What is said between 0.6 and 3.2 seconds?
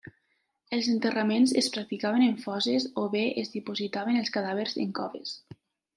Els enterraments es practicaven en fosses o